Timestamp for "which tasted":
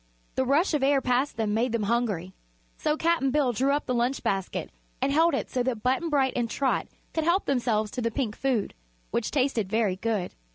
9.11-9.69